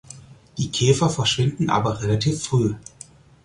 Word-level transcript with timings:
Die 0.57 0.71
Käfer 0.71 1.11
verschwinden 1.11 1.69
aber 1.69 2.01
relativ 2.01 2.41
früh. 2.41 2.73